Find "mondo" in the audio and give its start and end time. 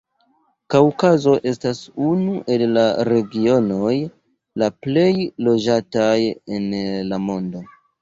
7.31-7.67